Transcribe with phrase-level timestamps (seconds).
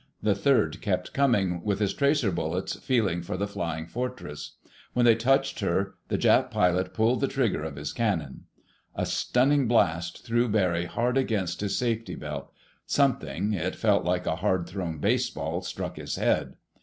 [0.23, 4.55] The third kept coming, with his tracer bullets feeling for the Flying Fortress.
[4.93, 8.45] When they touched her the Jap pilot pulled the trigger of his cannon.
[8.95, 12.51] A stunning blast threw Barry hard against his safety belt.
[12.87, 16.55] Something—it felt like a hard thrown baseball—struck his head.